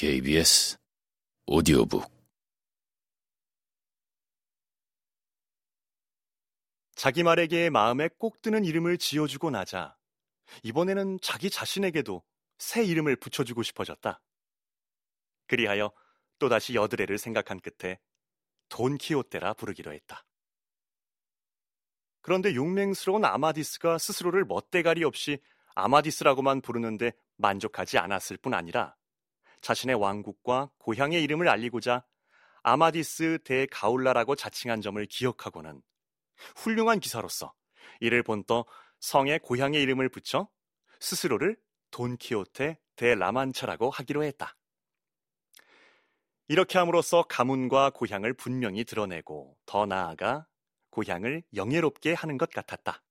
[0.00, 0.78] KBS
[1.46, 2.08] 오디오북
[6.94, 9.96] 자기 말에게 마음에 꼭 드는 이름을 지어주고 나자
[10.62, 12.22] 이번에는 자기 자신에게도
[12.58, 14.20] 새 이름을 붙여주고 싶어졌다.
[15.48, 15.90] 그리하여
[16.38, 17.98] 또다시 여드레를 생각한 끝에
[18.68, 20.24] 돈키호테라 부르기로 했다.
[22.20, 25.42] 그런데 용맹스러운 아마디스가 스스로를 멋대가리 없이
[25.74, 28.96] 아마디스라고만 부르는데 만족하지 않았을 뿐 아니라
[29.62, 32.04] 자신의 왕국과 고향의 이름을 알리고자
[32.62, 35.82] 아마디스 대 가울라라고 자칭한 점을 기억하고는
[36.56, 37.54] 훌륭한 기사로서
[38.00, 38.64] 이를 본떠
[39.00, 40.48] 성의 고향의 이름을 붙여
[41.00, 41.56] 스스로를
[41.90, 44.56] 돈키호테 대 라만차라고 하기로 했다.
[46.48, 50.46] 이렇게 함으로써 가문과 고향을 분명히 드러내고 더 나아가
[50.90, 53.02] 고향을 영예롭게 하는 것 같았다.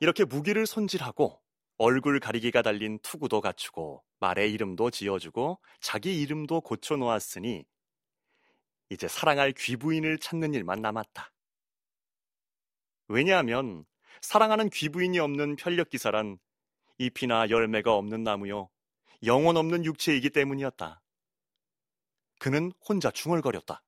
[0.00, 1.40] 이렇게 무기를 손질하고
[1.78, 7.64] 얼굴 가리기가 달린 투구도 갖추고 말의 이름도 지어주고 자기 이름도 고쳐 놓았으니
[8.90, 11.32] 이제 사랑할 귀부인을 찾는 일만 남았다.
[13.06, 13.84] 왜냐하면
[14.20, 16.38] 사랑하는 귀부인이 없는 편력기사란
[16.98, 18.70] 잎이나 열매가 없는 나무요
[19.24, 21.00] 영혼 없는 육체이기 때문이었다.
[22.40, 23.84] 그는 혼자 중얼거렸다.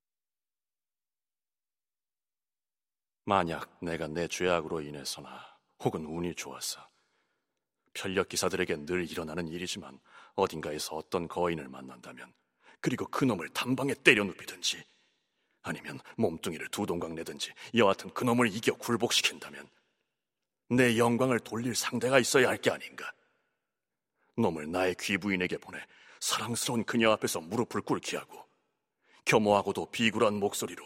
[3.24, 6.89] 만약 내가 내 죄악으로 인해서나 혹은 운이 좋아서
[7.92, 9.98] 편력 기사들에게 늘 일어나는 일이지만
[10.34, 12.32] 어딘가에서 어떤 거인을 만난다면
[12.80, 14.82] 그리고 그놈을 단방에 때려 눕히든지
[15.62, 19.68] 아니면 몸뚱이를 두 동강 내든지 여하튼 그놈을 이겨 굴복시킨다면
[20.70, 23.12] 내 영광을 돌릴 상대가 있어야 할 게 아닌가.
[24.36, 25.78] 놈을 나의 귀부인에게 보내
[26.20, 28.46] 사랑스러운 그녀 앞에서 무릎을 꿇게 하고
[29.24, 30.82] 겸허하고도 비굴한 목소리로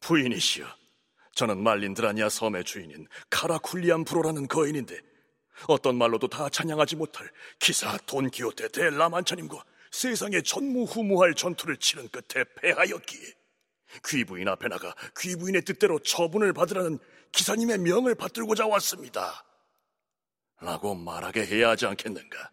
[0.00, 0.66] 부인이시여
[1.34, 5.00] 저는 말린드라니아 섬의 주인인 카라쿨리안 브로라는 거인인데
[5.68, 13.34] 어떤 말로도 다 찬양하지 못할 기사 돈키호테 대 라만차님과 세상에 전무후무할 전투를 치른 끝에 패하였기에
[14.06, 16.98] 귀부인 앞에 나가 귀부인의 뜻대로 처분을 받으라는
[17.32, 19.44] 기사님의 명을 받들고자 왔습니다.
[20.60, 22.50] 라고 말하게 해야 하지 않겠는가?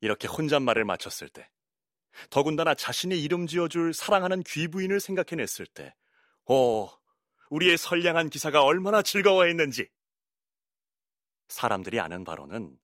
[0.00, 1.48] 이렇게 혼잣말을 마쳤을 때,
[2.30, 5.94] 더군다나 자신의 이름 지어줄 사랑하는 귀부인을 생각해냈을 때,
[6.46, 6.88] 오,
[7.50, 9.88] 우리의 선량한 기사가 얼마나 즐거워했는지.
[11.50, 12.78] 사람들이 아는 바로는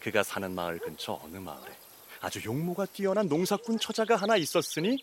[0.00, 1.76] 그가 사는 마을 근처 어느 마을에
[2.20, 5.02] 아주 용모가 뛰어난 농사꾼 처자가 하나 있었으니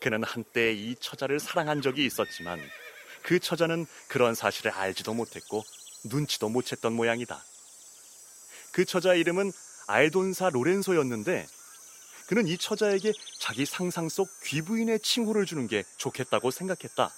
[0.00, 2.58] 그는 한때 이 처자를 사랑한 적이 있었지만
[3.22, 5.62] 그 처자는 그런 사실을 알지도 못했고
[6.04, 7.42] 눈치도 못 챘던 모양이다.
[8.72, 9.52] 그 처자의 이름은
[9.88, 11.46] 알돈사 로렌소였는데
[12.28, 17.12] 그는 이 처자에게 자기 상상 속 귀부인의 칭호를 주는 게 좋겠다고 생각했다.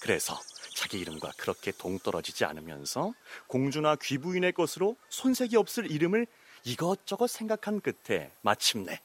[0.00, 0.38] 그래서
[0.84, 3.14] 자기 이름과 그렇게 동떨어지지 않으면서
[3.46, 6.26] 공주나 귀부인의 것으로 손색이 없을 이름을
[6.62, 9.00] 이것저것 생각한 끝에 마침내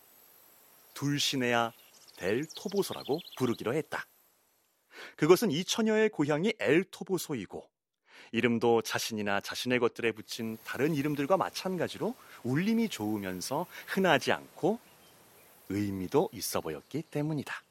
[0.93, 1.71] 둘시네아
[2.17, 4.05] 델 토보소라고 부르기로 했다.
[5.15, 7.65] 그것은 이 처녀의 고향이 엘 토보소이고
[8.33, 12.13] 이름도 자신이나 자신의 것들에 붙인 다른 이름들과 마찬가지로
[12.43, 14.79] 울림이 좋으면서 흔하지 않고
[15.69, 17.68] 의미도 있어 보였기 때문이다.